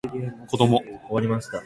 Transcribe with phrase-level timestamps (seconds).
[0.47, 0.81] こども